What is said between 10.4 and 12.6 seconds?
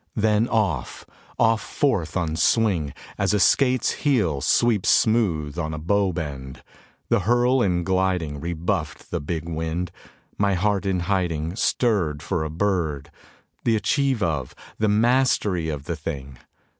heart in hiding Stirred for a